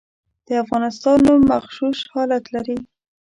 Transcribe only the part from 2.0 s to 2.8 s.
حالت لري.